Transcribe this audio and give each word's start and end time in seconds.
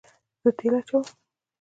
زه 0.41 0.49
تیل 0.57 0.73
اچوم 0.79 1.03